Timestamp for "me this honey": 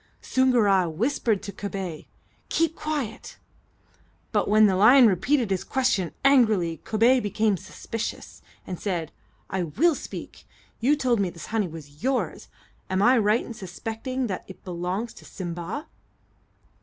11.19-11.67